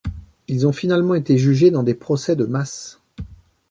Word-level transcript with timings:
Ils 0.47 0.65
ont 0.65 0.71
finalement 0.71 1.13
été 1.13 1.37
jugés 1.37 1.69
dans 1.69 1.83
des 1.83 1.93
procès 1.93 2.35
de 2.35 2.45
masse. 2.47 3.01